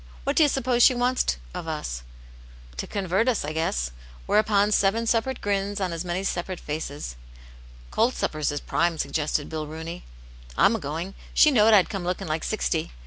What 0.23 0.35
do 0.35 0.41
you 0.41 0.49
suppose 0.49 0.81
she 0.81 0.95
wants 0.95 1.37
of 1.53 1.67
us?" 1.67 2.01
To 2.77 2.87
convert 2.87 3.27
us, 3.27 3.45
I 3.45 3.53
guess." 3.53 3.91
Whereupon 4.25 4.71
seven 4.71 5.05
sepa« 5.05 5.27
rate 5.27 5.41
grins 5.41 5.79
on 5.79 5.93
as 5.93 6.03
many 6.03 6.23
separate 6.23 6.59
faces. 6.59 7.17
'^ 7.89 7.91
Cold 7.91 8.15
suppers 8.15 8.51
IS 8.51 8.61
prime" 8.61 8.97
sugg^slefii 8.97 8.97
'BXVV 8.97 8.97
'^oKyciK^. 8.97 9.03
Aunt 9.03 9.03
Jane's 9.13 9.37
Hero. 9.37 9.65
133 9.67 10.01
"Tm 10.57 10.75
a 10.75 10.79
going. 10.79 11.13
She 11.35 11.51
knowed 11.51 11.73
I'd 11.75 11.89
comelooking 11.89 12.27
like 12.27 12.43
sixty. 12.43 12.91